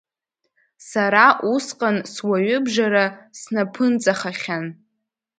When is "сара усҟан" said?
0.89-1.97